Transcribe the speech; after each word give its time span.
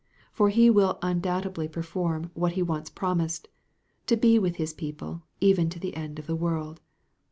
For 0.33 0.49
he 0.49 0.71
will 0.71 0.97
undoubtedly 1.03 1.67
perform 1.67 2.31
what 2.33 2.53
he 2.53 2.63
once 2.63 2.89
promised, 2.89 3.49
to 4.07 4.17
be 4.17 4.39
with 4.39 4.55
his 4.55 4.73
people 4.73 5.21
"even 5.39 5.69
to 5.69 5.77
the 5.77 5.95
end 5.95 6.17
of 6.17 6.25
the 6.25 6.35
world." 6.35 6.81